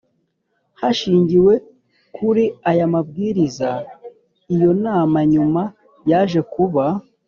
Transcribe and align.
Hashingiwe 0.79 1.53
kuri 2.15 2.43
aya 2.69 2.85
mabwiriza 2.93 3.69
iyo 4.55 4.71
nama 4.83 5.19
nyuma 5.33 5.61
yaje 6.09 6.41
kuba 6.53 6.83